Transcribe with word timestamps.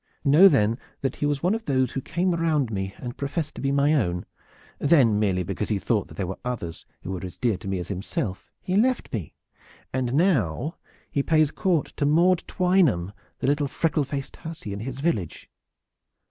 Know 0.25 0.47
then 0.47 0.79
that 1.01 1.17
he 1.17 1.27
was 1.27 1.43
one 1.43 1.53
of 1.53 1.65
those 1.65 1.91
who 1.91 2.01
came 2.01 2.33
around 2.33 2.71
me 2.71 2.95
and 2.97 3.15
professed 3.15 3.53
to 3.53 3.61
be 3.61 3.71
my 3.71 3.93
own. 3.93 4.25
Then, 4.79 5.19
merely 5.19 5.43
because 5.43 5.69
he 5.69 5.77
thought 5.77 6.07
that 6.07 6.17
there 6.17 6.25
were 6.25 6.39
others 6.43 6.87
who 7.03 7.11
were 7.11 7.23
as 7.23 7.37
dear 7.37 7.55
to 7.57 7.67
me 7.67 7.77
as 7.77 7.89
himself 7.89 8.51
he 8.63 8.75
left 8.75 9.13
me, 9.13 9.35
and 9.93 10.15
now 10.15 10.77
he 11.11 11.21
pays 11.21 11.51
court 11.51 11.93
to 11.97 12.07
Maude 12.07 12.43
Twynham, 12.47 13.13
the 13.41 13.45
little 13.45 13.67
freckle 13.67 14.03
faced 14.03 14.37
hussy 14.37 14.73
in 14.73 14.79
his 14.79 14.99
village." 15.01 15.47